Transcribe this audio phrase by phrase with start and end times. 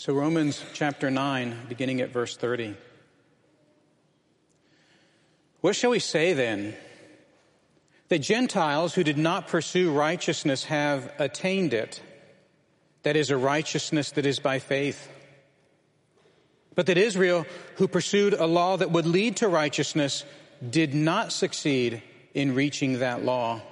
[0.00, 2.76] So, Romans chapter 9, beginning at verse 30.
[5.60, 6.76] What shall we say then?
[8.06, 12.00] The Gentiles who did not pursue righteousness have attained it.
[13.02, 15.10] That is a righteousness that is by faith.
[16.76, 17.44] But that Israel,
[17.74, 20.24] who pursued a law that would lead to righteousness,
[20.70, 22.04] did not succeed
[22.34, 23.62] in reaching that law.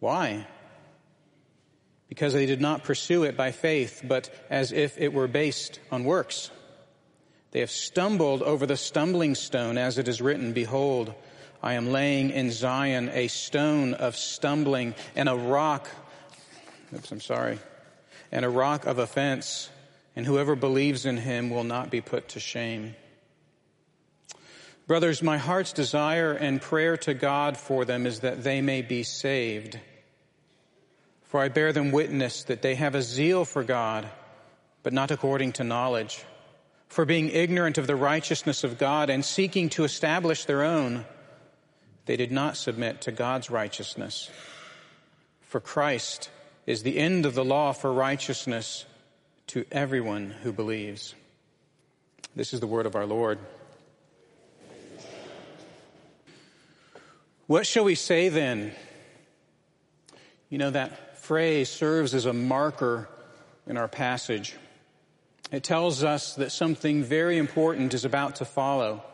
[0.00, 0.48] Why?
[2.08, 6.04] Because they did not pursue it by faith, but as if it were based on
[6.04, 6.50] works.
[7.50, 11.14] They have stumbled over the stumbling stone, as it is written, Behold,
[11.62, 15.88] I am laying in Zion a stone of stumbling and a rock,
[16.94, 17.58] oops, I'm sorry,
[18.30, 19.70] and a rock of offense,
[20.14, 22.94] and whoever believes in him will not be put to shame.
[24.86, 29.02] Brothers, my heart's desire and prayer to God for them is that they may be
[29.02, 29.78] saved.
[31.28, 34.08] For I bear them witness that they have a zeal for God,
[34.82, 36.24] but not according to knowledge.
[36.88, 41.04] For being ignorant of the righteousness of God and seeking to establish their own,
[42.06, 44.30] they did not submit to God's righteousness.
[45.42, 46.30] For Christ
[46.66, 48.86] is the end of the law for righteousness
[49.48, 51.14] to everyone who believes.
[52.34, 53.38] This is the word of our Lord.
[57.46, 58.72] What shall we say then?
[60.48, 63.06] You know, that phrase serves as a marker
[63.66, 64.56] in our passage.
[65.52, 69.04] It tells us that something very important is about to follow.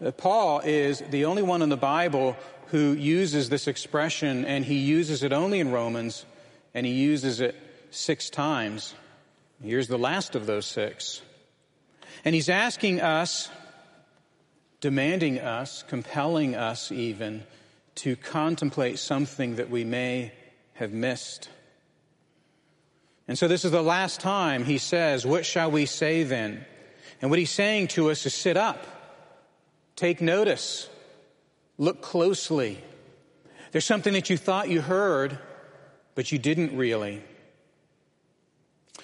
[0.00, 2.36] Uh, Paul is the only one in the Bible
[2.68, 6.24] who uses this expression, and he uses it only in Romans,
[6.74, 7.56] and he uses it
[7.90, 8.94] six times.
[9.60, 11.22] Here's the last of those six.
[12.24, 13.50] And he's asking us,
[14.80, 17.42] demanding us, compelling us even,
[17.96, 20.30] to contemplate something that we may
[20.74, 21.48] have missed.
[23.26, 26.64] And so this is the last time he says, What shall we say then?
[27.22, 28.86] And what he's saying to us is sit up.
[29.96, 30.88] Take notice.
[31.78, 32.82] Look closely.
[33.72, 35.38] There's something that you thought you heard,
[36.14, 37.22] but you didn't really.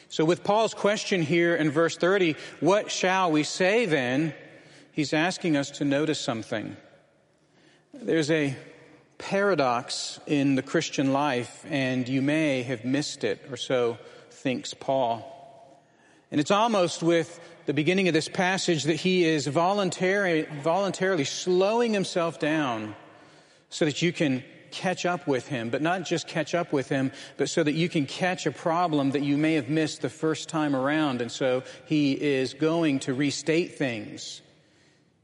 [0.09, 4.34] So, with Paul's question here in verse 30, what shall we say then?
[4.92, 6.76] He's asking us to notice something.
[7.94, 8.56] There's a
[9.20, 13.98] paradox in the Christian life, and you may have missed it, or so
[14.31, 15.26] thinks Paul.
[16.31, 21.92] And it's almost with the beginning of this passage that he is voluntary, voluntarily slowing
[21.92, 22.97] himself down
[23.69, 27.12] so that you can catch up with him, but not just catch up with him,
[27.36, 30.48] but so that you can catch a problem that you may have missed the first
[30.48, 31.20] time around.
[31.20, 34.41] And so he is going to restate things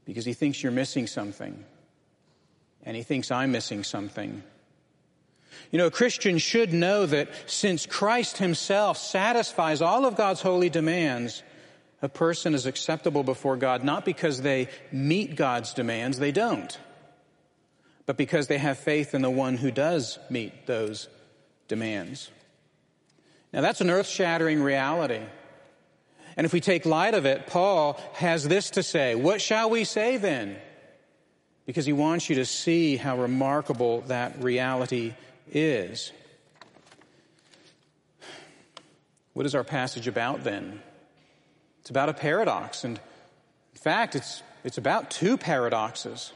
[0.05, 1.63] because he thinks you're missing something.
[2.83, 4.43] And he thinks I'm missing something.
[5.71, 10.69] You know, a Christian should know that since Christ himself satisfies all of God's holy
[10.69, 11.43] demands,
[12.01, 16.77] a person is acceptable before God not because they meet God's demands, they don't,
[18.05, 21.07] but because they have faith in the one who does meet those
[21.67, 22.31] demands.
[23.51, 25.21] Now that's an earth shattering reality.
[26.37, 29.83] And if we take light of it, Paul has this to say What shall we
[29.83, 30.57] say then?
[31.67, 35.13] Because he wants you to see how remarkable that reality
[35.51, 36.11] is.
[39.33, 40.81] What is our passage about then?
[41.81, 42.83] It's about a paradox.
[42.83, 46.33] And in fact, it's, it's about two paradoxes.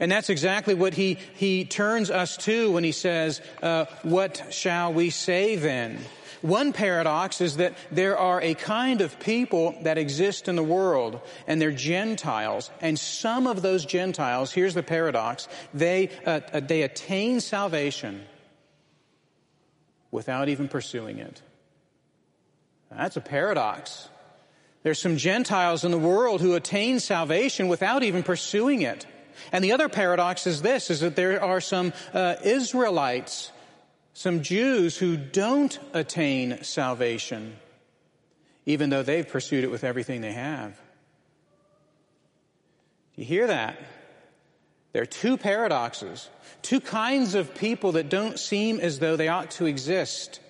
[0.00, 4.92] And that's exactly what he, he turns us to when he says, uh, What shall
[4.92, 5.98] we say then?
[6.42, 11.20] One paradox is that there are a kind of people that exist in the world,
[11.46, 12.70] and they're Gentiles.
[12.80, 18.22] And some of those Gentiles, here's the paradox, they, uh, they attain salvation
[20.10, 21.40] without even pursuing it.
[22.90, 24.08] That's a paradox.
[24.82, 29.06] There's some Gentiles in the world who attain salvation without even pursuing it.
[29.52, 33.50] And the other paradox is this, is that there are some uh, Israelites,
[34.14, 37.56] some Jews who don't attain salvation,
[38.66, 40.72] even though they've pursued it with everything they have.
[43.14, 43.78] Do you hear that?
[44.92, 46.28] There are two paradoxes,
[46.60, 50.40] two kinds of people that don't seem as though they ought to exist.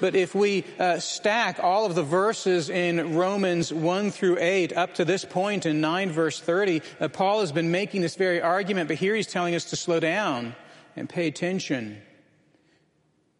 [0.00, 4.94] But if we uh, stack all of the verses in Romans 1 through 8 up
[4.94, 8.88] to this point in 9 verse 30, uh, Paul has been making this very argument,
[8.88, 10.54] but here he's telling us to slow down
[10.96, 12.02] and pay attention.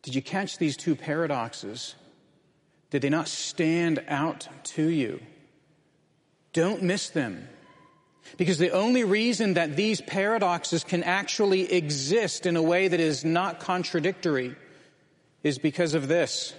[0.02, 1.94] Did you catch these two paradoxes?
[2.90, 5.20] Did they not stand out to you?
[6.52, 7.48] Don't miss them.
[8.36, 13.24] Because the only reason that these paradoxes can actually exist in a way that is
[13.24, 14.54] not contradictory
[15.42, 16.54] is because of this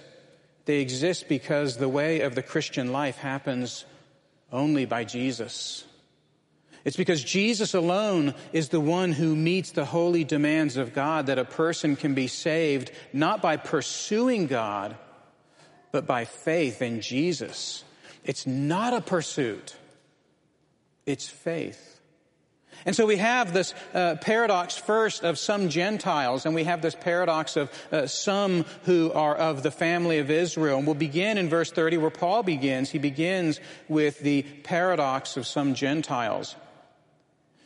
[0.70, 3.84] they exist because the way of the Christian life happens
[4.52, 5.84] only by Jesus.
[6.84, 11.38] It's because Jesus alone is the one who meets the holy demands of God that
[11.38, 14.96] a person can be saved not by pursuing God,
[15.92, 17.84] but by faith in Jesus.
[18.24, 19.76] It's not a pursuit,
[21.04, 21.86] it's faith.
[22.86, 26.94] And so we have this uh, paradox first of some Gentiles, and we have this
[26.94, 30.78] paradox of uh, some who are of the family of Israel.
[30.78, 32.88] And we'll begin in verse 30 where Paul begins.
[32.88, 36.56] He begins with the paradox of some Gentiles.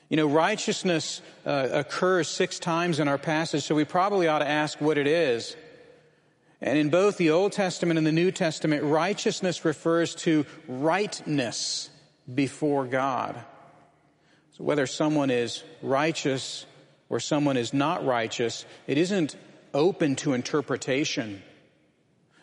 [0.08, 4.48] You know, righteousness uh, occurs six times in our passage, so we probably ought to
[4.48, 5.56] ask what it is.
[6.60, 11.90] And in both the Old Testament and the New Testament, righteousness refers to rightness
[12.32, 13.36] before God.
[14.52, 16.64] So whether someone is righteous
[17.08, 19.36] or someone is not righteous, it isn't
[19.72, 21.42] open to interpretation.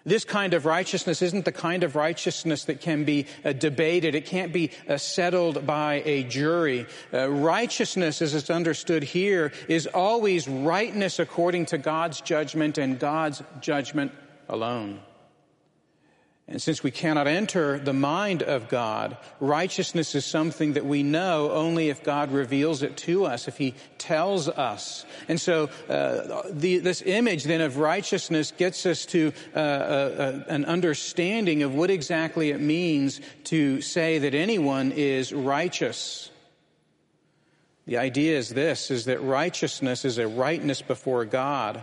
[0.03, 4.15] This kind of righteousness isn't the kind of righteousness that can be uh, debated.
[4.15, 6.88] It can't be uh, settled by a jury.
[7.13, 13.44] Uh, righteousness, as it's understood here, is always rightness according to God's judgment and God's
[13.59, 14.12] judgment
[14.50, 15.00] alone.
[16.51, 21.50] And since we cannot enter the mind of God, righteousness is something that we know
[21.51, 25.06] only if God reveals it to us, if He tells us.
[25.30, 30.44] And so uh, the, this image then of righteousness gets us to uh, uh, uh,
[30.50, 36.31] an understanding of what exactly it means to say that anyone is righteous.
[37.86, 41.81] The idea is this, is that righteousness is a rightness before God,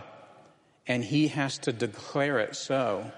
[0.85, 3.11] and He has to declare it so.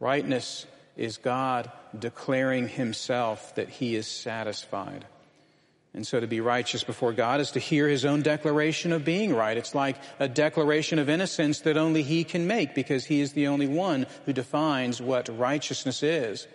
[0.00, 0.66] Rightness
[0.96, 5.04] is God declaring himself that he is satisfied.
[5.92, 9.34] And so to be righteous before God is to hear his own declaration of being
[9.34, 9.56] right.
[9.56, 13.48] It's like a declaration of innocence that only he can make because he is the
[13.48, 16.46] only one who defines what righteousness is.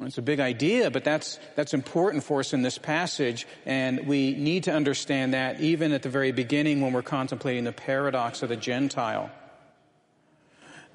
[0.00, 4.34] It's a big idea, but that's, that's important for us in this passage, and we
[4.34, 8.48] need to understand that even at the very beginning when we're contemplating the paradox of
[8.50, 9.30] the Gentile.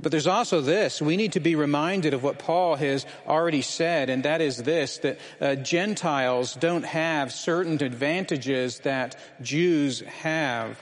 [0.02, 1.02] But there's also this.
[1.02, 4.98] We need to be reminded of what Paul has already said, and that is this,
[5.00, 10.82] that uh, Gentiles don't have certain advantages that Jews have.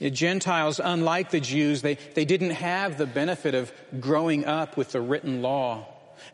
[0.00, 5.00] Gentiles, unlike the Jews, they, they didn't have the benefit of growing up with the
[5.00, 5.86] written law.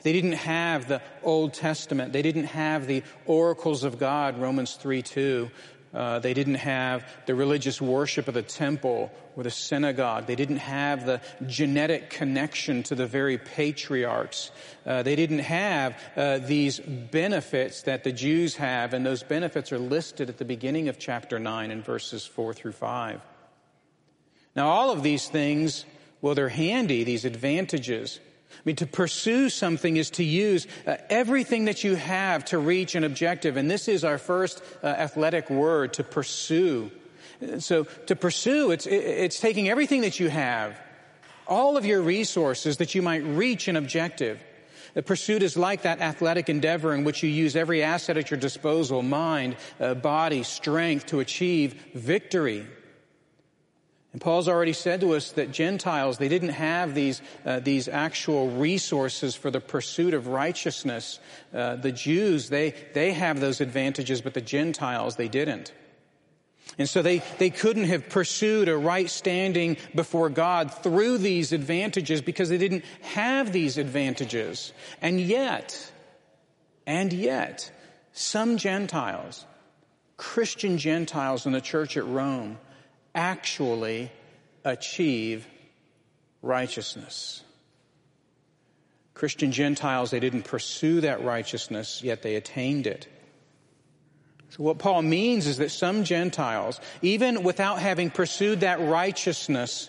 [0.02, 2.12] They didn't have the Old Testament.
[2.12, 5.50] They didn't have the oracles of God, Romans 3 2.
[5.94, 10.26] Uh, they didn't have the religious worship of the temple or the synagogue.
[10.26, 14.50] They didn't have the genetic connection to the very patriarchs.
[14.84, 19.78] Uh, they didn't have uh, these benefits that the Jews have, and those benefits are
[19.78, 23.20] listed at the beginning of chapter 9 in verses 4 through 5.
[24.56, 25.84] Now, all of these things,
[26.20, 28.20] well, they're handy, these advantages.
[28.56, 32.94] I mean, to pursue something is to use uh, everything that you have to reach
[32.94, 33.56] an objective.
[33.56, 36.90] And this is our first uh, athletic word, to pursue.
[37.58, 40.78] So to pursue, it's, it's taking everything that you have,
[41.46, 44.42] all of your resources that you might reach an objective.
[44.94, 48.38] The pursuit is like that athletic endeavor in which you use every asset at your
[48.38, 52.64] disposal, mind, uh, body, strength to achieve victory.
[54.14, 58.48] And Paul's already said to us that Gentiles, they didn't have these, uh, these actual
[58.48, 61.18] resources for the pursuit of righteousness.
[61.52, 65.72] Uh, the Jews, they, they have those advantages, but the Gentiles, they didn't.
[66.78, 72.20] And so they, they couldn't have pursued a right standing before God through these advantages
[72.20, 74.72] because they didn't have these advantages.
[75.02, 75.92] And yet,
[76.86, 77.68] and yet,
[78.12, 79.44] some Gentiles,
[80.16, 82.58] Christian Gentiles in the church at Rome,
[83.14, 84.10] actually
[84.64, 85.46] achieve
[86.42, 87.42] righteousness.
[89.14, 93.06] Christian Gentiles, they didn't pursue that righteousness, yet they attained it.
[94.50, 99.88] So what Paul means is that some Gentiles, even without having pursued that righteousness,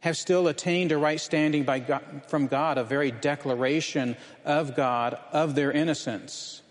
[0.00, 5.16] have still attained a right standing by God, from God, a very declaration of God
[5.32, 6.62] of their innocence.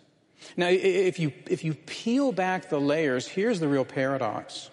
[0.58, 4.70] Now, if you, if you peel back the layers, here's the real paradox.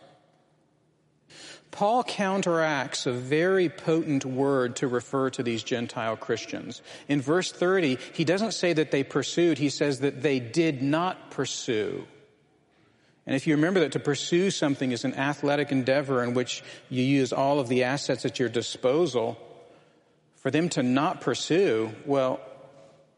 [1.70, 6.82] Paul counteracts a very potent word to refer to these Gentile Christians.
[7.08, 11.30] In verse 30, he doesn't say that they pursued, he says that they did not
[11.30, 12.06] pursue.
[13.26, 17.02] And if you remember that to pursue something is an athletic endeavor in which you
[17.02, 19.36] use all of the assets at your disposal,
[20.36, 22.40] for them to not pursue, well,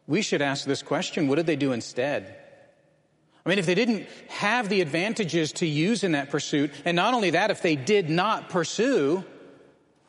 [0.09, 2.39] we should ask this question what did they do instead?
[3.44, 7.14] I mean, if they didn't have the advantages to use in that pursuit, and not
[7.14, 9.25] only that, if they did not pursue,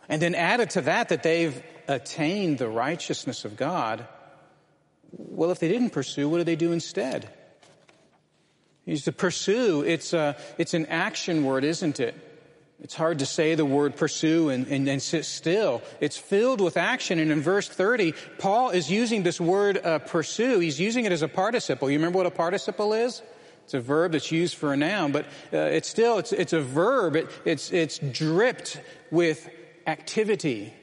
[0.09, 4.05] and then added to that that they've attained the righteousness of God,
[5.11, 7.29] well, if they didn't pursue, what do they do instead?
[8.85, 12.15] Is to pursue, it's, a, it's an action word, isn't it?
[12.81, 15.83] It's hard to say the word pursue and, and, and, sit still.
[15.99, 17.19] It's filled with action.
[17.19, 20.59] And in verse 30, Paul is using this word uh, pursue.
[20.59, 21.91] He's using it as a participle.
[21.91, 23.21] You remember what a participle is?
[23.65, 26.61] It's a verb that's used for a noun, but uh, it's still, it's, it's a
[26.61, 27.15] verb.
[27.15, 29.47] It, it's, it's dripped with
[29.85, 30.73] activity.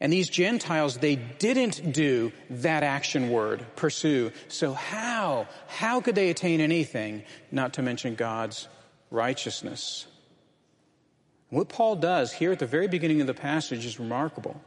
[0.00, 4.32] And these Gentiles, they didn't do that action word, pursue.
[4.48, 5.48] So how?
[5.66, 8.68] How could they attain anything, not to mention God's
[9.10, 10.06] righteousness?
[11.50, 14.60] What Paul does here at the very beginning of the passage is remarkable.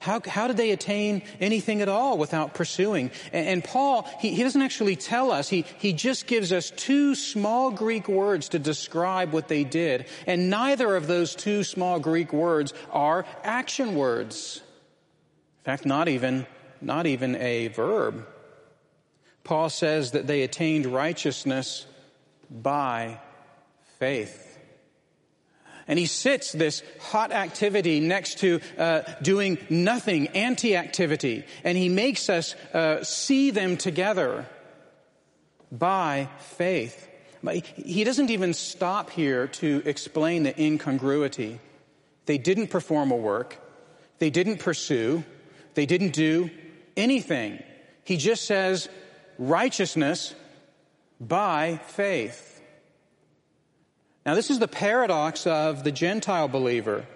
[0.00, 3.10] How, how did they attain anything at all without pursuing?
[3.32, 5.48] And, and Paul, he, he doesn't actually tell us.
[5.48, 10.06] He, he just gives us two small Greek words to describe what they did.
[10.26, 14.62] And neither of those two small Greek words are action words.
[15.60, 16.46] In fact, not even,
[16.80, 18.24] not even a verb.
[19.42, 21.86] Paul says that they attained righteousness
[22.48, 23.18] by
[23.98, 24.47] faith.
[25.88, 31.44] And he sits this hot activity next to uh, doing nothing, anti activity.
[31.64, 34.46] And he makes us uh, see them together
[35.72, 37.08] by faith.
[37.42, 41.60] But he doesn't even stop here to explain the incongruity.
[42.26, 43.56] They didn't perform a work,
[44.18, 45.24] they didn't pursue,
[45.74, 46.50] they didn't do
[46.96, 47.62] anything.
[48.04, 48.88] He just says
[49.38, 50.34] righteousness
[51.20, 52.57] by faith.
[54.28, 57.06] Now, this is the paradox of the Gentile believer.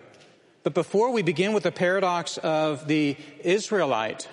[0.63, 4.31] But before we begin with the paradox of the Israelite,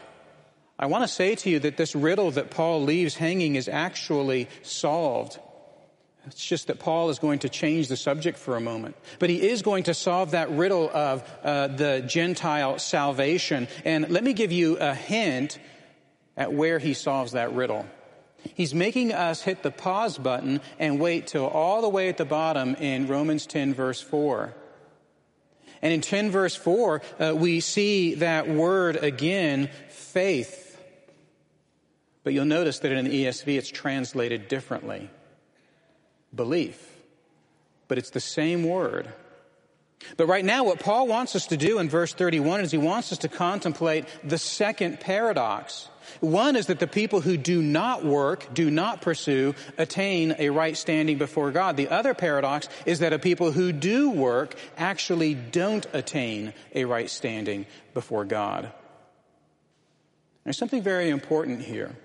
[0.80, 4.48] I want to say to you that this riddle that Paul leaves hanging is actually
[4.62, 5.40] solved.
[6.26, 8.96] It's just that Paul is going to change the subject for a moment.
[9.20, 13.68] But he is going to solve that riddle of uh, the Gentile salvation.
[13.84, 15.60] And let me give you a hint
[16.38, 17.86] at where he solves that riddle.
[18.56, 22.26] He's making us hit the pause button and wait till all the way at the
[22.26, 24.54] bottom in Romans 10 verse 4.
[25.82, 30.78] And in 10 verse 4, uh, we see that word again, faith.
[32.24, 35.10] But you'll notice that in the ESV it's translated differently.
[36.36, 36.86] Belief.
[37.88, 39.12] But it's the same word.
[40.18, 43.12] But right now, what Paul wants us to do in verse 31 is he wants
[43.12, 45.90] us to contemplate the second paradox.
[46.22, 50.76] One is that the people who do not work, do not pursue, attain a right
[50.76, 51.78] standing before God.
[51.78, 57.10] The other paradox is that a people who do work actually don't attain a right
[57.10, 58.72] standing before God.
[60.44, 61.96] There's something very important here.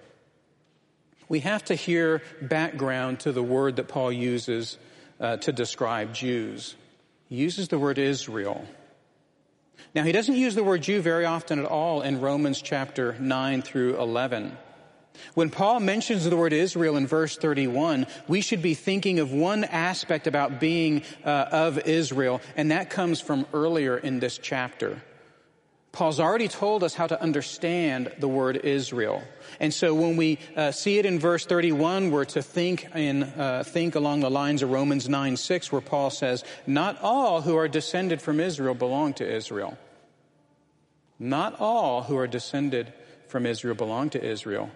[1.29, 4.77] We have to hear background to the word that Paul uses
[5.19, 6.75] uh, to describe Jews.
[7.29, 8.67] He uses the word Israel.
[9.95, 13.63] Now, he doesn't use the word Jew very often at all in Romans chapter 9
[13.63, 14.57] through 11.
[15.35, 19.65] When Paul mentions the word Israel in verse 31, we should be thinking of one
[19.65, 25.01] aspect about being uh, of Israel, and that comes from earlier in this chapter.
[25.95, 29.23] Paul's already told us how to understand the word Israel.
[29.61, 33.63] And so when we uh, see it in verse 31, we're to think in, uh,
[33.65, 37.69] think along the lines of Romans 9, 6, where Paul says, not all who are
[37.69, 39.79] descended from Israel belong to Israel.
[41.21, 42.93] Not all who are descended
[43.29, 44.71] from Israel belong to Israel.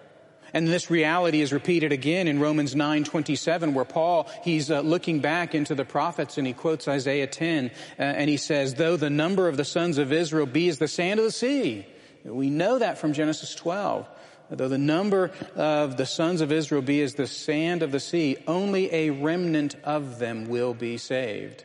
[0.53, 5.55] And this reality is repeated again in Romans 9:27 where Paul he's uh, looking back
[5.55, 9.47] into the prophets and he quotes Isaiah 10 uh, and he says though the number
[9.47, 11.85] of the sons of Israel be as the sand of the sea
[12.23, 14.07] we know that from Genesis 12
[14.49, 18.37] though the number of the sons of Israel be as the sand of the sea
[18.47, 21.63] only a remnant of them will be saved.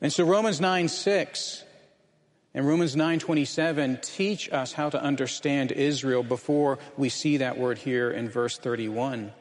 [0.00, 1.64] And so Romans 9 6
[2.52, 8.10] and Romans 9:27 teach us how to understand Israel before we see that word here
[8.10, 9.32] in verse 31.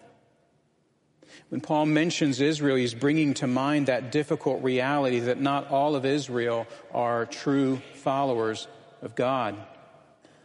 [1.50, 6.06] When Paul mentions Israel, he's bringing to mind that difficult reality that not all of
[6.06, 8.68] Israel are true followers
[9.02, 9.56] of God.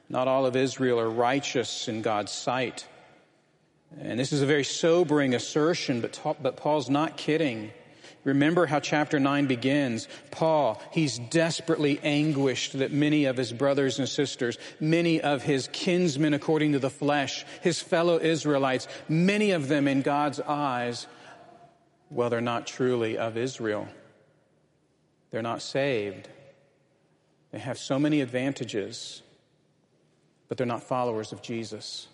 [0.08, 2.86] Not all of Israel are righteous in God's sight.
[4.00, 7.70] And this is a very sobering assertion, but, but Paul's not kidding.
[8.24, 10.08] Remember how chapter 9 begins.
[10.30, 16.32] Paul, he's desperately anguished that many of his brothers and sisters, many of his kinsmen
[16.32, 21.06] according to the flesh, his fellow Israelites, many of them in God's eyes,
[22.10, 23.88] well, they're not truly of Israel.
[25.30, 26.28] They're not saved.
[27.50, 29.22] They have so many advantages,
[30.48, 32.06] but they're not followers of Jesus.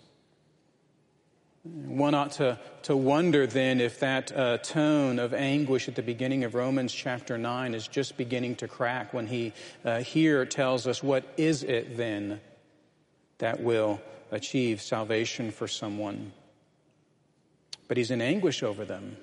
[1.63, 6.43] One ought to, to wonder then if that uh, tone of anguish at the beginning
[6.43, 9.53] of Romans chapter 9 is just beginning to crack when he
[9.85, 12.41] uh, here tells us, What is it then
[13.37, 14.01] that will
[14.31, 16.33] achieve salvation for someone?
[17.87, 19.17] But he's in anguish over them.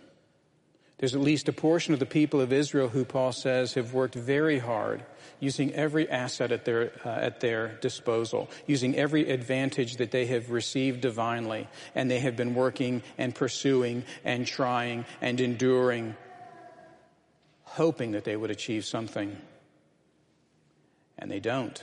[0.98, 4.16] There's at least a portion of the people of Israel who Paul says have worked
[4.16, 5.04] very hard,
[5.38, 10.50] using every asset at their, uh, at their disposal, using every advantage that they have
[10.50, 16.16] received divinely, and they have been working and pursuing and trying and enduring,
[17.62, 19.36] hoping that they would achieve something.
[21.16, 21.80] And they don't.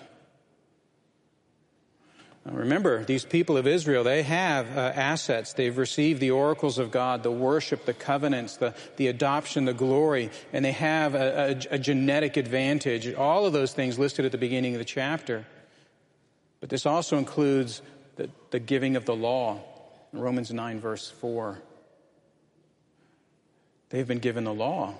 [2.51, 5.53] Remember, these people of Israel, they have uh, assets.
[5.53, 10.29] They've received the oracles of God, the worship, the covenants, the, the adoption, the glory,
[10.53, 13.11] and they have a, a, a genetic advantage.
[13.15, 15.47] All of those things listed at the beginning of the chapter.
[16.59, 17.81] But this also includes
[18.15, 19.59] the, the giving of the law.
[20.13, 21.59] Romans 9, verse 4.
[23.89, 24.93] They've been given the law.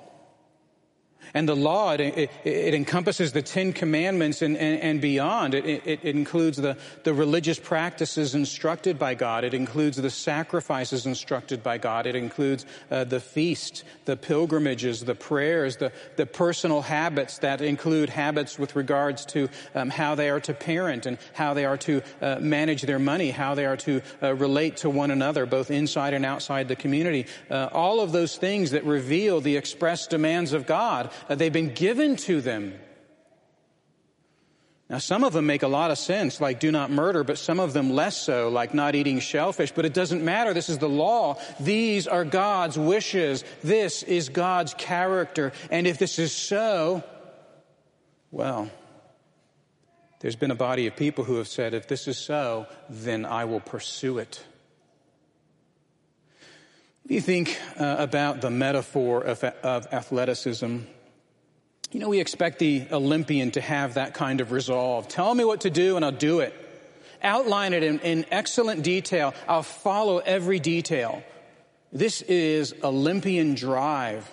[1.34, 5.54] And the law, it, it, it encompasses the Ten Commandments and, and, and beyond.
[5.54, 9.44] It, it, includes the, the religious practices instructed by God.
[9.44, 12.06] It includes the sacrifices instructed by God.
[12.06, 18.10] It includes uh, the feast, the pilgrimages, the prayers, the, the personal habits that include
[18.10, 22.02] habits with regards to um, how they are to parent and how they are to
[22.22, 26.14] uh, manage their money, how they are to uh, relate to one another, both inside
[26.14, 27.26] and outside the community.
[27.50, 31.74] Uh, all of those things that reveal the express demands of God uh, they've been
[31.74, 32.74] given to them.
[34.88, 37.60] Now, some of them make a lot of sense, like do not murder, but some
[37.60, 39.72] of them less so, like not eating shellfish.
[39.72, 40.54] But it doesn't matter.
[40.54, 41.40] This is the law.
[41.60, 43.44] These are God's wishes.
[43.64, 45.54] This is God's character.
[45.72, 47.04] And if this is so,
[48.30, 48.70] well,
[50.20, 53.46] there's been a body of people who have said, if this is so, then I
[53.46, 54.44] will pursue it.
[57.06, 60.80] If you think uh, about the metaphor of, of athleticism,
[61.96, 65.08] you know, we expect the Olympian to have that kind of resolve.
[65.08, 66.54] Tell me what to do and I'll do it.
[67.24, 69.34] Outline it in, in excellent detail.
[69.48, 71.24] I'll follow every detail.
[71.94, 74.30] This is Olympian drive.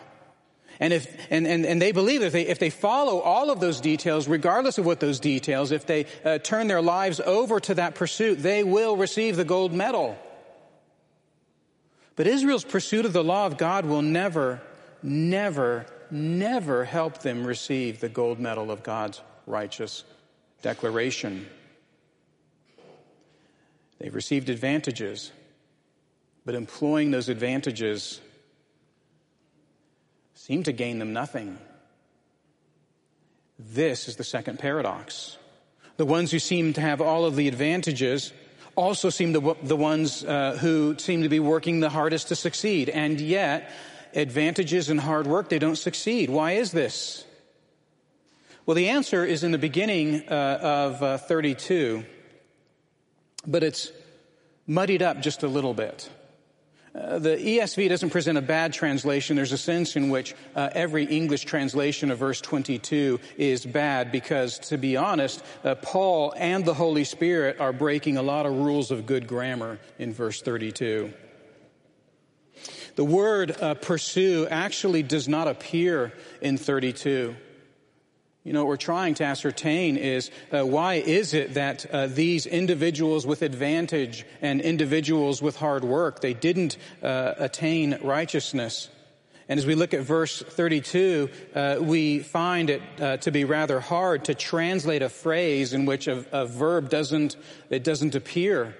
[0.80, 3.80] And if, and, and, and they believe if they, if they follow all of those
[3.80, 7.94] details, regardless of what those details, if they uh, turn their lives over to that
[7.94, 10.18] pursuit, they will receive the gold medal.
[12.16, 14.60] But Israel's pursuit of the law of God will never,
[15.00, 20.04] never never help them receive the gold medal of God's righteous
[20.60, 21.46] declaration.
[23.98, 25.32] They've received advantages,
[26.44, 28.20] but employing those advantages
[30.34, 31.56] seem to gain them nothing.
[33.58, 35.36] This is the second paradox.
[35.96, 38.32] The ones who seem to have all of the advantages
[38.74, 42.88] also seem the, the ones uh, who seem to be working the hardest to succeed,
[42.88, 43.70] and yet
[44.14, 46.30] advantages and hard work, they don't succeed.
[46.30, 47.24] Why is this?
[48.64, 52.04] Well, the answer is in the beginning uh, of uh, 32,
[53.46, 53.90] but it's
[54.66, 56.08] muddied up just a little bit.
[56.94, 59.34] Uh, the ESV doesn't present a bad translation.
[59.34, 64.58] There's a sense in which uh, every English translation of verse 22 is bad because,
[64.60, 68.90] to be honest, uh, Paul and the Holy Spirit are breaking a lot of rules
[68.90, 71.12] of good grammar in verse 32.
[72.94, 77.34] The word uh, pursue actually does not appear in 32.
[78.44, 82.44] You know, what we're trying to ascertain is uh, why is it that uh, these
[82.44, 88.88] individuals with advantage and individuals with hard work, they didn't uh, attain righteousness?
[89.48, 93.80] And as we look at verse 32, uh, we find it uh, to be rather
[93.80, 97.36] hard to translate a phrase in which a, a verb doesn't,
[97.70, 98.74] it doesn't appear.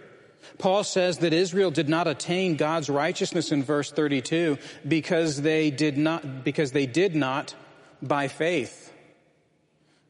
[0.59, 5.99] Paul says that Israel did not attain God's righteousness in verse 32 because they did
[5.99, 7.55] not, because they did not
[8.01, 8.93] by faith.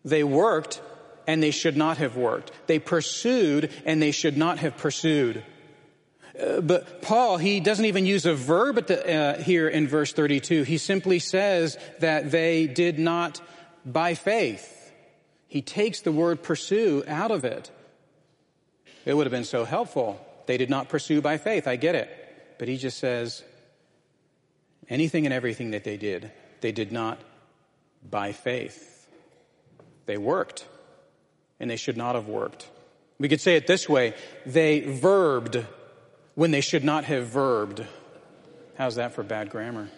[0.04, 0.80] They worked
[1.26, 2.52] and they should not have worked.
[2.66, 5.44] They pursued and they should not have pursued.
[6.40, 10.62] Uh, but Paul, he doesn't even use a verb the, uh, here in verse 32.
[10.62, 13.40] He simply says that they did not
[13.84, 14.92] by faith.
[15.46, 17.70] He takes the word pursue out of it.
[19.04, 20.20] It would have been so helpful.
[20.46, 21.66] They did not pursue by faith.
[21.66, 22.10] I get it.
[22.58, 23.42] But he just says
[24.88, 27.18] anything and everything that they did, they did not
[28.08, 29.08] by faith.
[30.06, 30.66] They worked,
[31.60, 32.68] and they should not have worked.
[33.18, 35.66] We could say it this way they verbed
[36.34, 37.86] when they should not have verbed.
[38.76, 39.88] How's that for bad grammar?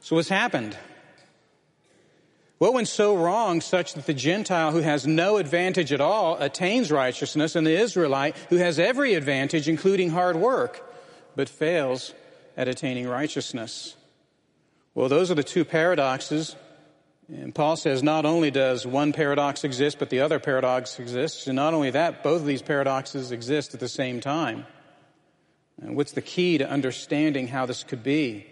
[0.00, 0.76] So, what's happened?
[2.60, 6.92] What went so wrong such that the Gentile who has no advantage at all attains
[6.92, 10.86] righteousness and the Israelite who has every advantage, including hard work,
[11.34, 12.12] but fails
[12.58, 13.96] at attaining righteousness?
[14.94, 16.54] Well, those are the two paradoxes.
[17.28, 21.46] And Paul says not only does one paradox exist, but the other paradox exists.
[21.46, 24.66] And not only that, both of these paradoxes exist at the same time.
[25.80, 28.44] And what's the key to understanding how this could be?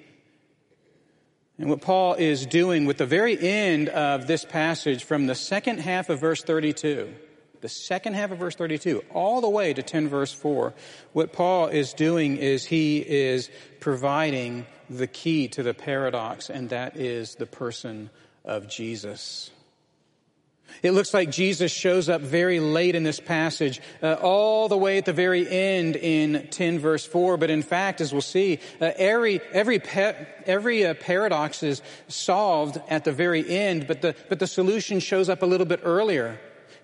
[1.58, 5.80] And what Paul is doing with the very end of this passage from the second
[5.80, 7.12] half of verse 32,
[7.60, 10.72] the second half of verse 32, all the way to 10 verse 4,
[11.12, 16.96] what Paul is doing is he is providing the key to the paradox, and that
[16.96, 18.10] is the person
[18.44, 19.50] of Jesus.
[20.82, 24.98] It looks like Jesus shows up very late in this passage, uh, all the way
[24.98, 27.36] at the very end in 10 verse 4.
[27.36, 29.80] But in fact, as we'll see, uh, every, every,
[30.46, 35.28] every uh, paradox is solved at the very end, but the, but the solution shows
[35.28, 36.38] up a little bit earlier.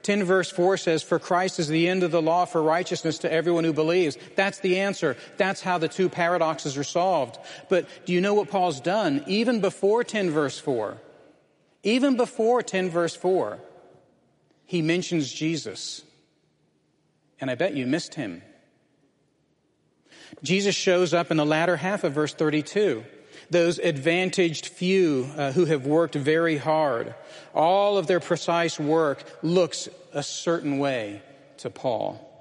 [0.05, 3.33] 10 verse 4 says, For Christ is the end of the law for righteousness to
[3.33, 4.19] everyone who believes.
[4.37, 5.17] That's the answer.
[5.39, 7.39] That's how the two paradoxes are solved.
[7.69, 9.25] But do you know what Paul's done?
[9.27, 10.99] Even before 10 verse 4,
[11.83, 13.59] even before 10 verse 4,
[14.67, 16.03] he mentions Jesus.
[17.41, 18.43] And I bet you missed him.
[20.43, 23.05] Jesus shows up in the latter half of verse 32.
[23.51, 27.15] Those advantaged few uh, who have worked very hard,
[27.55, 31.23] all of their precise work looks a certain way
[31.59, 32.34] to Paul.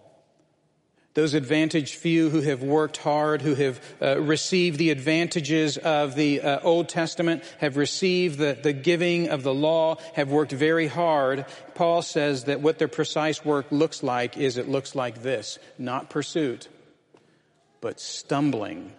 [1.13, 6.41] Those advantaged few who have worked hard, who have uh, received the advantages of the
[6.41, 11.45] uh, Old Testament, have received the, the giving of the law, have worked very hard.
[11.75, 16.09] Paul says that what their precise work looks like is it looks like this not
[16.09, 16.67] pursuit,
[17.79, 18.91] but stumbling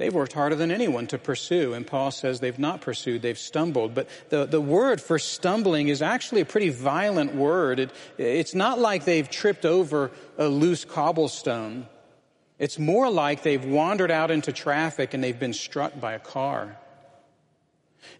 [0.00, 3.92] They've worked harder than anyone to pursue, and Paul says they've not pursued, they've stumbled.
[3.94, 7.78] But the, the word for stumbling is actually a pretty violent word.
[7.78, 11.86] It, it's not like they've tripped over a loose cobblestone.
[12.58, 16.78] It's more like they've wandered out into traffic and they've been struck by a car.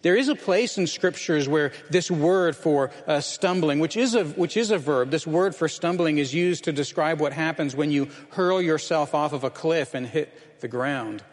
[0.03, 4.25] There is a place in scriptures where this word for uh, stumbling, which is, a,
[4.25, 7.89] which is a verb, this word for stumbling is used to describe what happens when
[7.89, 11.23] you hurl yourself off of a cliff and hit the ground.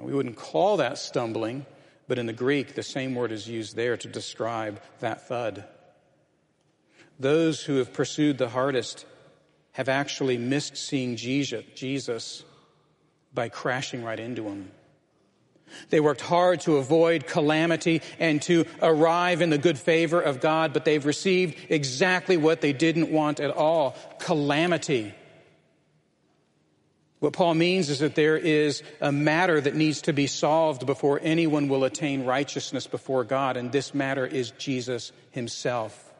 [0.00, 1.66] We wouldn't call that stumbling,
[2.08, 5.64] but in the Greek, the same word is used there to describe that thud.
[7.18, 9.06] Those who have pursued the hardest
[9.72, 12.44] have actually missed seeing Jesus
[13.34, 14.70] by crashing right into him.
[15.90, 20.72] They worked hard to avoid calamity and to arrive in the good favor of God,
[20.72, 25.12] but they've received exactly what they didn't want at all calamity.
[27.26, 31.18] What Paul means is that there is a matter that needs to be solved before
[31.20, 36.14] anyone will attain righteousness before God, and this matter is Jesus himself.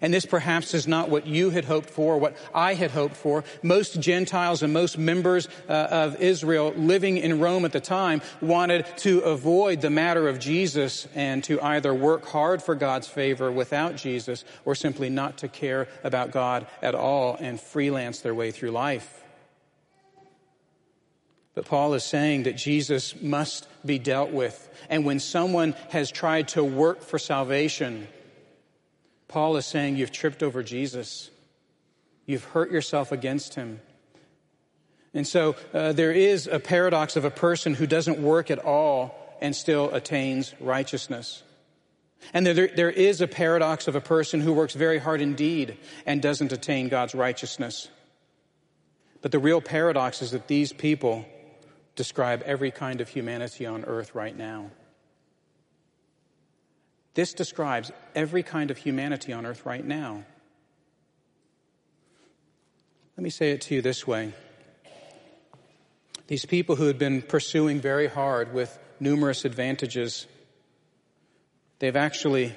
[0.00, 3.42] And this perhaps is not what you had hoped for, what I had hoped for.
[3.64, 8.86] Most Gentiles and most members uh, of Israel living in Rome at the time wanted
[8.98, 13.96] to avoid the matter of Jesus and to either work hard for God's favor without
[13.96, 18.70] Jesus or simply not to care about God at all and freelance their way through
[18.70, 19.24] life.
[21.58, 24.70] But Paul is saying that Jesus must be dealt with.
[24.88, 28.06] And when someone has tried to work for salvation,
[29.26, 31.30] Paul is saying you've tripped over Jesus.
[32.26, 33.80] You've hurt yourself against him.
[35.12, 39.36] And so uh, there is a paradox of a person who doesn't work at all
[39.40, 41.42] and still attains righteousness.
[42.32, 46.22] And there, there is a paradox of a person who works very hard indeed and
[46.22, 47.88] doesn't attain God's righteousness.
[49.22, 51.26] But the real paradox is that these people
[51.98, 54.70] describe every kind of humanity on earth right now.
[57.14, 60.22] This describes every kind of humanity on earth right now.
[63.16, 64.32] Let me say it to you this way.
[66.28, 70.28] These people who had been pursuing very hard with numerous advantages,
[71.80, 72.54] they've actually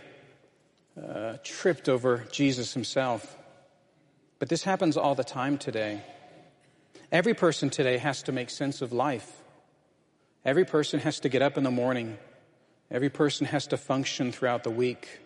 [1.01, 3.36] uh, tripped over Jesus himself.
[4.38, 6.04] But this happens all the time today.
[7.12, 9.30] Every person today has to make sense of life.
[10.45, 12.17] Every person has to get up in the morning.
[12.89, 15.19] Every person has to function throughout the week.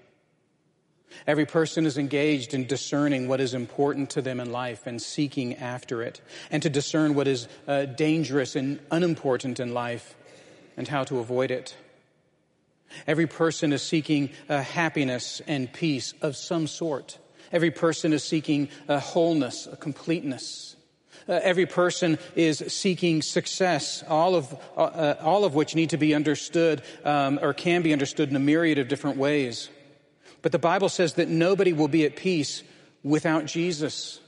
[1.27, 5.55] Every person is engaged in discerning what is important to them in life and seeking
[5.55, 10.15] after it, and to discern what is uh, dangerous and unimportant in life
[10.75, 11.75] and how to avoid it.
[13.07, 17.19] Every person is seeking uh, happiness and peace of some sort.
[17.51, 20.74] Every person is seeking a wholeness, a completeness.
[21.27, 26.13] Uh, every person is seeking success, all of, uh, all of which need to be
[26.13, 29.69] understood um, or can be understood in a myriad of different ways.
[30.43, 32.61] But the Bible says that nobody will be at peace
[33.01, 34.19] without Jesus.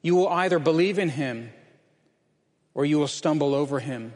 [0.00, 1.50] You will either believe in him
[2.72, 4.14] or you will stumble over him.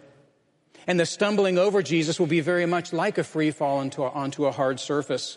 [0.86, 4.46] And the stumbling over Jesus will be very much like a free fall a, onto
[4.46, 5.36] a hard surface.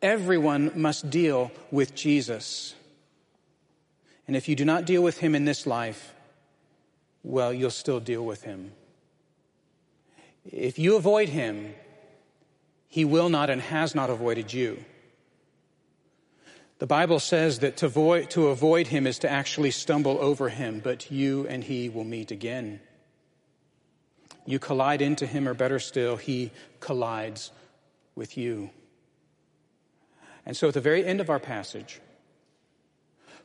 [0.00, 2.74] Everyone must deal with Jesus.
[4.28, 6.14] And if you do not deal with him in this life,
[7.24, 8.72] well, you'll still deal with him.
[10.44, 11.74] If you avoid him,
[12.88, 14.84] he will not and has not avoided you.
[16.78, 20.80] The Bible says that to avoid, to avoid him is to actually stumble over him,
[20.84, 22.80] but you and he will meet again.
[24.46, 27.50] You collide into him, or better still, he collides
[28.14, 28.70] with you.
[30.46, 32.00] And so at the very end of our passage,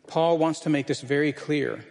[0.07, 1.85] Paul wants to make this very clear.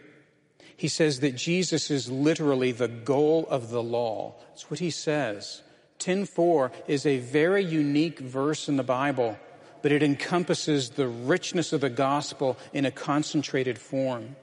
[0.77, 4.35] He says that Jesus is literally the goal of the law.
[4.49, 5.63] That's what he says.
[5.99, 9.39] 10:4 is a very unique verse in the Bible,
[9.83, 14.37] but it encompasses the richness of the gospel in a concentrated form.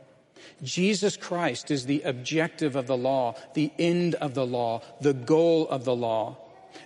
[0.64, 5.68] Jesus Christ is the objective of the law, the end of the law, the goal
[5.68, 6.38] of the law.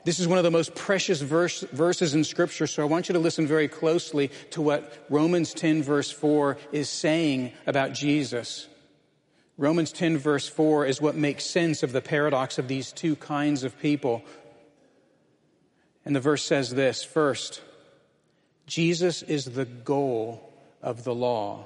[0.06, 3.14] This is one of the most precious verse, verses in Scripture, so I want you
[3.14, 8.68] to listen very closely to what Romans 10, verse 4 is saying about Jesus.
[9.58, 13.64] Romans 10, verse 4 is what makes sense of the paradox of these two kinds
[13.64, 14.24] of people.
[16.06, 17.62] And the verse says this first,
[18.66, 20.52] Jesus is the goal
[20.82, 21.66] of the law.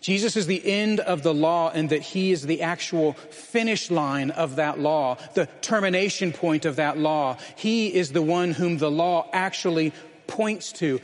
[0.00, 4.30] Jesus is the end of the law and that he is the actual finish line
[4.30, 7.36] of that law, the termination point of that law.
[7.56, 9.92] He is the one whom the law actually
[10.26, 11.00] points to.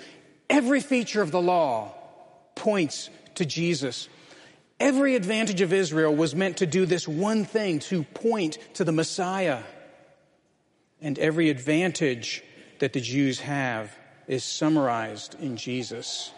[0.48, 1.94] Every feature of the law
[2.54, 4.08] points to Jesus.
[4.78, 8.92] Every advantage of Israel was meant to do this one thing, to point to the
[8.92, 9.62] Messiah.
[11.00, 12.42] And every advantage
[12.80, 16.32] that the Jews have is summarized in Jesus.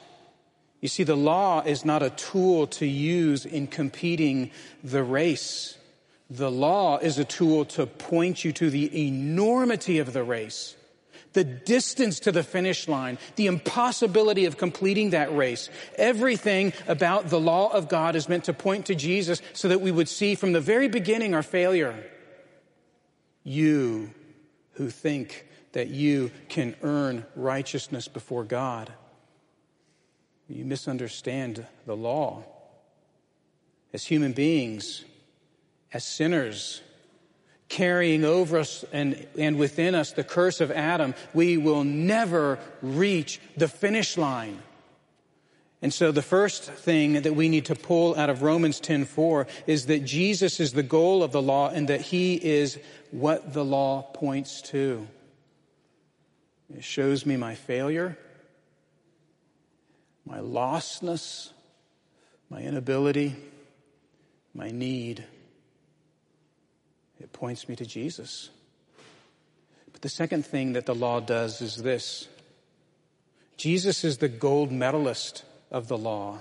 [0.85, 4.51] You see, the law is not a tool to use in competing
[4.83, 5.79] the race.
[6.29, 10.77] The law is a tool to point you to the enormity of the race,
[11.33, 15.70] the distance to the finish line, the impossibility of completing that race.
[15.97, 19.90] Everything about the law of God is meant to point to Jesus so that we
[19.90, 21.97] would see from the very beginning our failure.
[23.42, 24.11] You
[24.73, 28.92] who think that you can earn righteousness before God.
[30.48, 32.44] You misunderstand the law.
[33.92, 35.04] As human beings,
[35.92, 36.83] as sinners,
[37.68, 43.40] carrying over us and, and within us the curse of Adam, we will never reach
[43.57, 44.61] the finish line.
[45.80, 49.87] And so the first thing that we need to pull out of Romans 10:4 is
[49.87, 52.78] that Jesus is the goal of the law and that he is
[53.11, 55.07] what the law points to.
[56.74, 58.16] It shows me my failure
[60.27, 61.51] my lostness,
[62.49, 63.37] my inability,
[64.55, 65.25] my need.
[67.21, 68.51] It points me to Jesus.
[69.93, 72.29] But the second thing that the law does is this
[73.57, 76.41] Jesus is the gold medalist of the law.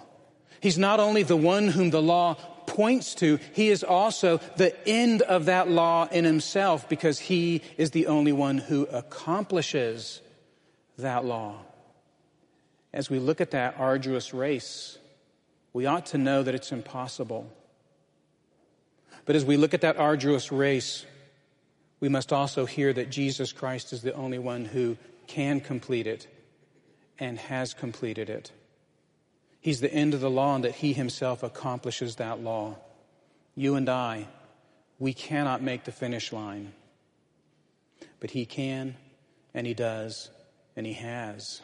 [0.62, 5.22] He's not only the one whom the law points to, he is also the end
[5.22, 10.22] of that law in himself because he is the only one who accomplishes
[10.98, 11.58] that law
[12.94, 14.98] as we look at that arduous race,
[15.74, 17.52] we ought to know that it's impossible.
[19.26, 21.06] But as we look at that arduous race,
[22.00, 26.28] we must also hear that Jesus Christ is the only one who can complete it
[27.18, 28.52] and has completed it.
[29.62, 32.76] He's the end of the law and that he himself accomplishes that law.
[33.56, 34.28] You and I,
[35.00, 36.74] we cannot make the finish line.
[38.20, 38.96] But he can,
[39.54, 40.30] and he does,
[40.76, 41.62] and he has.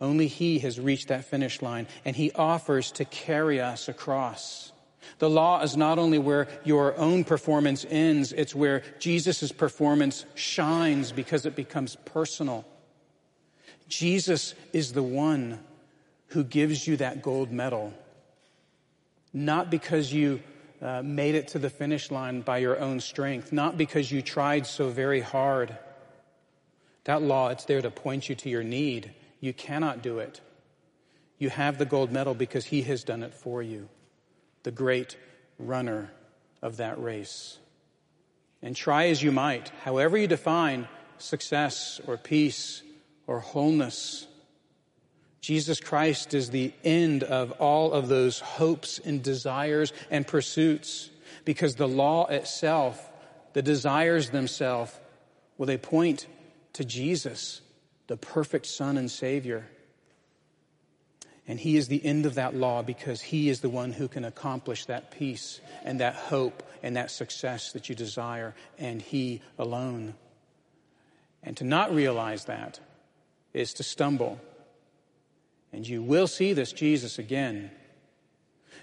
[0.00, 4.72] Only He has reached that finish line, and He offers to carry us across.
[5.18, 11.12] The law is not only where your own performance ends, it's where Jesus' performance shines
[11.12, 12.64] because it becomes personal.
[13.88, 15.58] Jesus is the one
[16.28, 17.92] who gives you that gold medal,
[19.32, 20.40] not because you
[20.80, 24.66] uh, made it to the finish line by your own strength, not because you tried
[24.66, 25.76] so very hard.
[27.04, 30.40] That law, it's there to point you to your need you cannot do it.
[31.38, 33.88] You have the gold medal because he has done it for you,
[34.62, 35.16] the great
[35.58, 36.10] runner
[36.62, 37.58] of that race.
[38.62, 40.86] And try as you might, however you define
[41.18, 42.82] success or peace
[43.26, 44.26] or wholeness,
[45.40, 51.08] Jesus Christ is the end of all of those hopes and desires and pursuits
[51.46, 53.10] because the law itself,
[53.54, 54.92] the desires themselves,
[55.56, 56.26] well, they point
[56.74, 57.62] to Jesus,
[58.10, 59.68] the perfect Son and Savior.
[61.46, 64.24] And He is the end of that law because He is the one who can
[64.24, 70.14] accomplish that peace and that hope and that success that you desire, and He alone.
[71.44, 72.80] And to not realize that
[73.54, 74.40] is to stumble
[75.72, 77.70] and you will see this Jesus again.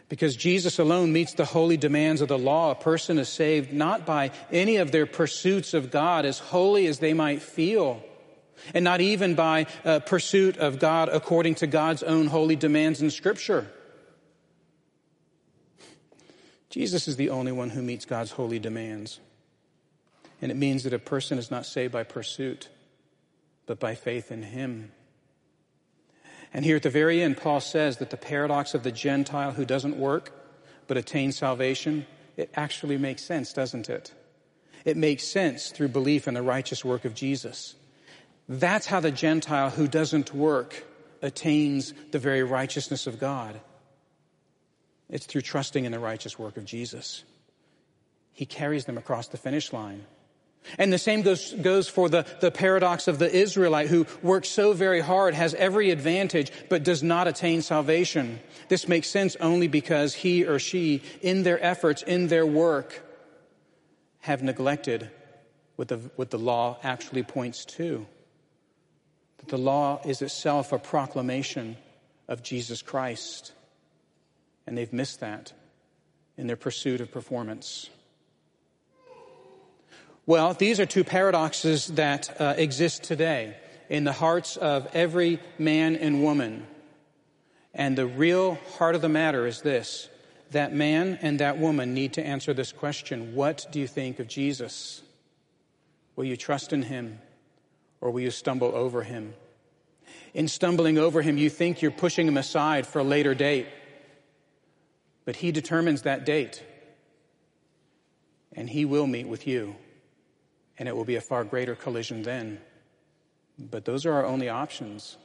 [0.07, 2.71] Because Jesus alone meets the holy demands of the law.
[2.71, 6.99] A person is saved not by any of their pursuits of God, as holy as
[6.99, 8.01] they might feel,
[8.73, 13.09] and not even by a pursuit of God according to God's own holy demands in
[13.09, 13.67] Scripture.
[16.69, 19.19] Jesus is the only one who meets God's holy demands.
[20.41, 22.69] And it means that a person is not saved by pursuit,
[23.65, 24.91] but by faith in Him.
[26.53, 29.65] And here at the very end, Paul says that the paradox of the Gentile who
[29.65, 30.31] doesn't work
[30.87, 32.05] but attains salvation,
[32.37, 34.13] it actually makes sense, doesn't it?
[34.85, 37.75] It makes sense through belief in the righteous work of Jesus.
[38.49, 40.85] That's how the Gentile who doesn't work
[41.21, 43.59] attains the very righteousness of God.
[45.09, 47.23] It's through trusting in the righteous work of Jesus.
[48.33, 50.05] He carries them across the finish line.
[50.77, 54.73] And the same goes, goes for the, the paradox of the Israelite who works so
[54.73, 58.39] very hard, has every advantage, but does not attain salvation.
[58.67, 63.01] This makes sense only because he or she, in their efforts, in their work,
[64.19, 65.09] have neglected
[65.77, 68.05] what the, what the law actually points to.
[69.37, 71.77] That the law is itself a proclamation
[72.27, 73.53] of Jesus Christ.
[74.65, 75.53] And they've missed that
[76.37, 77.89] in their pursuit of performance.
[80.25, 83.55] Well, these are two paradoxes that uh, exist today
[83.89, 86.67] in the hearts of every man and woman.
[87.73, 90.09] And the real heart of the matter is this
[90.51, 94.27] that man and that woman need to answer this question What do you think of
[94.27, 95.01] Jesus?
[96.15, 97.19] Will you trust in him
[98.01, 99.33] or will you stumble over him?
[100.33, 103.67] In stumbling over him, you think you're pushing him aside for a later date,
[105.25, 106.63] but he determines that date
[108.53, 109.75] and he will meet with you
[110.77, 112.59] and it will be a far greater collision then.
[113.57, 115.17] But those are our only options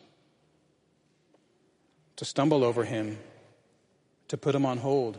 [2.16, 3.18] to stumble over him,
[4.28, 5.18] to put him on hold,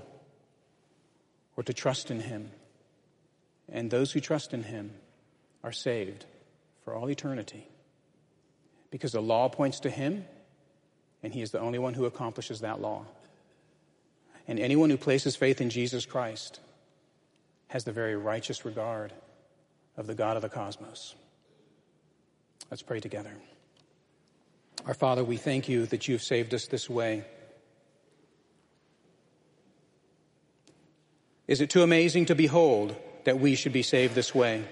[1.56, 2.52] or to trust in him.
[3.72, 4.94] And those who trust in him
[5.64, 6.26] are saved
[6.84, 7.68] for all eternity.
[8.92, 10.26] Because the law points to him,
[11.22, 13.06] and he is the only one who accomplishes that law.
[14.48, 16.60] And anyone who places faith in Jesus Christ
[17.68, 19.14] has the very righteous regard
[19.98, 21.16] of the God of the cosmos.
[22.70, 23.32] Let's pray together.
[24.86, 27.24] Our Father, we thank you that you've saved us this way.
[31.48, 34.66] Is it too amazing to behold that we should be saved this way?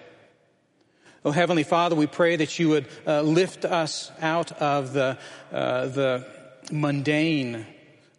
[1.23, 5.17] Oh, Heavenly Father, we pray that you would uh, lift us out of the,
[5.51, 6.25] uh, the
[6.71, 7.65] mundane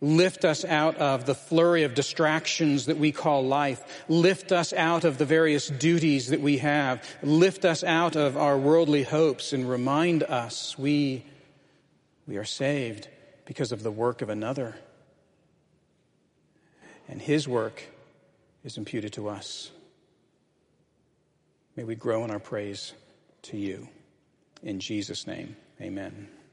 [0.03, 4.03] Lift us out of the flurry of distractions that we call life.
[4.09, 7.09] Lift us out of the various duties that we have.
[7.23, 11.25] Lift us out of our worldly hopes and remind us we,
[12.27, 13.07] we are saved
[13.45, 14.75] because of the work of another.
[17.09, 17.85] And his work
[18.65, 19.71] is imputed to us.
[21.77, 22.93] May we grow in our praise
[23.43, 23.89] to you.
[24.63, 26.29] In Jesus' name, amen.